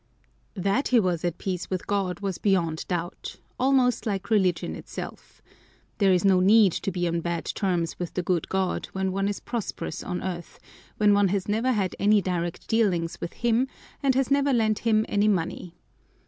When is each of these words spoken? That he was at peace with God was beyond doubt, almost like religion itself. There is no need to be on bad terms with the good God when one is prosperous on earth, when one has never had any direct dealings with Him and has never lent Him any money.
That 0.55 0.87
he 0.87 0.99
was 0.99 1.23
at 1.23 1.37
peace 1.37 1.69
with 1.69 1.85
God 1.85 2.21
was 2.21 2.39
beyond 2.39 2.87
doubt, 2.87 3.35
almost 3.59 4.07
like 4.07 4.31
religion 4.31 4.75
itself. 4.75 5.43
There 5.99 6.11
is 6.11 6.25
no 6.25 6.39
need 6.39 6.71
to 6.71 6.91
be 6.91 7.07
on 7.07 7.21
bad 7.21 7.45
terms 7.45 7.99
with 7.99 8.15
the 8.15 8.23
good 8.23 8.49
God 8.49 8.87
when 8.93 9.11
one 9.11 9.27
is 9.27 9.39
prosperous 9.39 10.01
on 10.03 10.23
earth, 10.23 10.59
when 10.97 11.13
one 11.13 11.27
has 11.27 11.47
never 11.47 11.71
had 11.71 11.95
any 11.99 12.19
direct 12.19 12.67
dealings 12.67 13.21
with 13.21 13.33
Him 13.33 13.67
and 14.01 14.15
has 14.15 14.31
never 14.31 14.51
lent 14.51 14.79
Him 14.79 15.05
any 15.07 15.27
money. 15.27 15.75